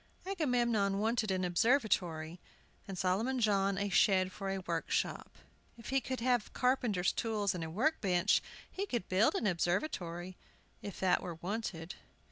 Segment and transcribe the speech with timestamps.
[0.25, 2.39] Agamemnon wanted an observatory,
[2.87, 5.37] and Solomon John a shed for a workshop.
[5.77, 8.41] If he could have carpenters' tools and a workbench
[8.71, 10.37] he could build an observatory,
[10.81, 11.93] if it were wanted.